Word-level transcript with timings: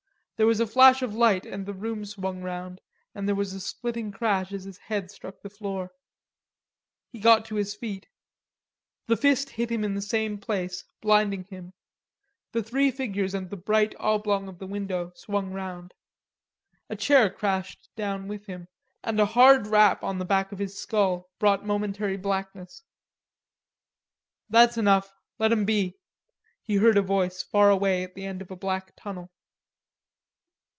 There 0.37 0.47
was 0.47 0.59
a 0.59 0.65
flash 0.65 1.03
of 1.03 1.13
light 1.13 1.45
and 1.45 1.67
the 1.67 1.73
room 1.75 2.03
swung 2.03 2.41
round, 2.41 2.81
and 3.13 3.27
there 3.27 3.35
was 3.35 3.53
a 3.53 3.59
splitting 3.59 4.11
crash 4.11 4.51
as 4.51 4.63
his 4.63 4.79
head 4.79 5.11
struck 5.11 5.39
the 5.43 5.51
floor. 5.51 5.91
He 7.11 7.19
got 7.19 7.45
to 7.45 7.55
his 7.57 7.75
feet. 7.75 8.07
The 9.05 9.15
fist 9.17 9.51
hit 9.51 9.69
him 9.69 9.83
in 9.83 9.93
the 9.93 10.01
same 10.01 10.39
place, 10.39 10.83
blinding 10.99 11.43
him, 11.43 11.73
the 12.53 12.63
three 12.63 12.89
figures 12.89 13.35
and 13.35 13.51
the 13.51 13.55
bright 13.55 13.93
oblong 13.99 14.47
of 14.47 14.57
the 14.57 14.65
window 14.65 15.11
swung 15.13 15.51
round. 15.51 15.93
A 16.89 16.95
chair 16.95 17.29
crashed 17.29 17.89
down 17.95 18.27
with 18.27 18.47
him, 18.47 18.67
and 19.03 19.19
a 19.19 19.27
hard 19.27 19.67
rap 19.67 20.01
in 20.01 20.17
the 20.17 20.25
back 20.25 20.51
of 20.51 20.57
his 20.57 20.75
skull 20.75 21.29
brought 21.37 21.67
momentary 21.67 22.17
blackness. 22.17 22.81
"That's 24.49 24.75
enough, 24.75 25.13
let 25.37 25.51
him 25.51 25.65
be," 25.65 25.99
he 26.63 26.77
heard 26.77 26.97
a 26.97 27.03
voice 27.03 27.43
far 27.43 27.69
away 27.69 28.01
at 28.03 28.15
the 28.15 28.25
end 28.25 28.41
of 28.41 28.49
a 28.49 28.55
black 28.55 28.93
tunnel. 28.95 29.29